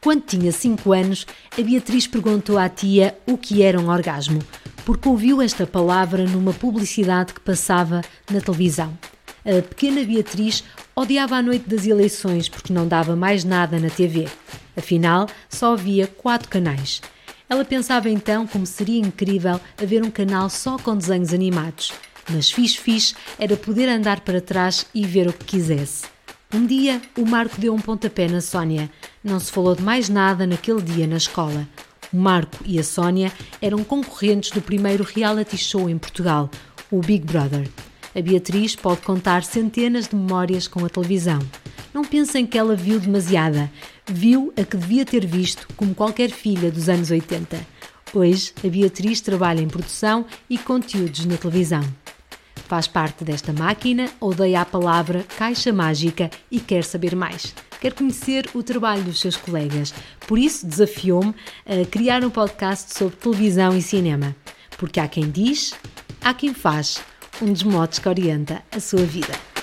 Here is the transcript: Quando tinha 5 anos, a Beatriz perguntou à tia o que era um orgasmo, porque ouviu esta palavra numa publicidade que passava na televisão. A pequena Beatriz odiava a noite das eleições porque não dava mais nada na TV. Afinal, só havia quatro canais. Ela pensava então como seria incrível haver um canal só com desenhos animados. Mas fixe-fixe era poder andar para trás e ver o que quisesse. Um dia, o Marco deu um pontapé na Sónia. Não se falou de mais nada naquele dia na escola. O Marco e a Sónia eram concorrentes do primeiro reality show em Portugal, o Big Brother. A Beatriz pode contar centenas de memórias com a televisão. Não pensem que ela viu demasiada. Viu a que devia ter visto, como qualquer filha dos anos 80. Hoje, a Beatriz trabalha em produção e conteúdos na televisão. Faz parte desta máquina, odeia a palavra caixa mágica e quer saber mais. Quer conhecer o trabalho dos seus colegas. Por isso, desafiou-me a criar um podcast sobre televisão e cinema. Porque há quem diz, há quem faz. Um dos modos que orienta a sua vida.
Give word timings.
Quando 0.00 0.22
tinha 0.22 0.52
5 0.52 0.92
anos, 0.92 1.26
a 1.58 1.60
Beatriz 1.60 2.06
perguntou 2.06 2.56
à 2.56 2.68
tia 2.68 3.18
o 3.26 3.36
que 3.36 3.62
era 3.62 3.80
um 3.80 3.88
orgasmo, 3.88 4.40
porque 4.84 5.08
ouviu 5.08 5.42
esta 5.42 5.66
palavra 5.66 6.24
numa 6.24 6.52
publicidade 6.52 7.34
que 7.34 7.40
passava 7.40 8.02
na 8.30 8.40
televisão. 8.40 8.96
A 9.44 9.62
pequena 9.62 10.04
Beatriz 10.04 10.62
odiava 10.94 11.36
a 11.36 11.42
noite 11.42 11.68
das 11.68 11.86
eleições 11.86 12.48
porque 12.48 12.72
não 12.72 12.86
dava 12.86 13.16
mais 13.16 13.44
nada 13.44 13.78
na 13.78 13.90
TV. 13.90 14.28
Afinal, 14.76 15.26
só 15.48 15.72
havia 15.72 16.06
quatro 16.06 16.48
canais. 16.48 17.00
Ela 17.48 17.64
pensava 17.64 18.08
então 18.10 18.46
como 18.46 18.66
seria 18.66 19.00
incrível 19.00 19.60
haver 19.82 20.02
um 20.04 20.10
canal 20.10 20.48
só 20.48 20.78
com 20.78 20.96
desenhos 20.96 21.32
animados. 21.32 21.92
Mas 22.30 22.50
fixe-fixe 22.50 23.14
era 23.38 23.56
poder 23.56 23.88
andar 23.88 24.20
para 24.20 24.40
trás 24.40 24.86
e 24.94 25.04
ver 25.04 25.26
o 25.26 25.32
que 25.32 25.44
quisesse. 25.44 26.06
Um 26.52 26.66
dia, 26.66 27.00
o 27.16 27.26
Marco 27.26 27.60
deu 27.60 27.74
um 27.74 27.80
pontapé 27.80 28.28
na 28.28 28.40
Sónia. 28.40 28.90
Não 29.28 29.38
se 29.38 29.52
falou 29.52 29.74
de 29.74 29.82
mais 29.82 30.08
nada 30.08 30.46
naquele 30.46 30.80
dia 30.80 31.06
na 31.06 31.18
escola. 31.18 31.68
O 32.10 32.16
Marco 32.16 32.64
e 32.64 32.78
a 32.78 32.82
Sónia 32.82 33.30
eram 33.60 33.84
concorrentes 33.84 34.50
do 34.50 34.62
primeiro 34.62 35.04
reality 35.04 35.58
show 35.58 35.86
em 35.86 35.98
Portugal, 35.98 36.50
o 36.90 37.00
Big 37.00 37.26
Brother. 37.26 37.68
A 38.16 38.22
Beatriz 38.22 38.74
pode 38.74 39.02
contar 39.02 39.44
centenas 39.44 40.08
de 40.08 40.16
memórias 40.16 40.66
com 40.66 40.82
a 40.82 40.88
televisão. 40.88 41.40
Não 41.92 42.02
pensem 42.06 42.46
que 42.46 42.56
ela 42.56 42.74
viu 42.74 42.98
demasiada. 42.98 43.70
Viu 44.06 44.50
a 44.56 44.64
que 44.64 44.78
devia 44.78 45.04
ter 45.04 45.26
visto, 45.26 45.68
como 45.76 45.94
qualquer 45.94 46.30
filha 46.30 46.70
dos 46.70 46.88
anos 46.88 47.10
80. 47.10 47.58
Hoje, 48.14 48.54
a 48.64 48.68
Beatriz 48.68 49.20
trabalha 49.20 49.60
em 49.60 49.68
produção 49.68 50.24
e 50.48 50.56
conteúdos 50.56 51.26
na 51.26 51.36
televisão. 51.36 51.84
Faz 52.68 52.86
parte 52.86 53.24
desta 53.24 53.50
máquina, 53.50 54.10
odeia 54.20 54.60
a 54.60 54.64
palavra 54.64 55.24
caixa 55.38 55.72
mágica 55.72 56.30
e 56.50 56.60
quer 56.60 56.84
saber 56.84 57.16
mais. 57.16 57.54
Quer 57.80 57.94
conhecer 57.94 58.46
o 58.52 58.62
trabalho 58.62 59.02
dos 59.04 59.20
seus 59.20 59.38
colegas. 59.38 59.94
Por 60.26 60.38
isso, 60.38 60.66
desafiou-me 60.66 61.34
a 61.64 61.86
criar 61.86 62.22
um 62.22 62.28
podcast 62.28 62.94
sobre 62.94 63.16
televisão 63.16 63.74
e 63.74 63.80
cinema. 63.80 64.36
Porque 64.76 65.00
há 65.00 65.08
quem 65.08 65.30
diz, 65.30 65.72
há 66.20 66.34
quem 66.34 66.52
faz. 66.52 67.02
Um 67.40 67.54
dos 67.54 67.62
modos 67.62 67.98
que 67.98 68.08
orienta 68.08 68.62
a 68.70 68.80
sua 68.80 69.02
vida. 69.02 69.57